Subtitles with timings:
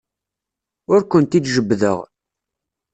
[0.93, 1.99] Ur kent-id-jebbdeɣ.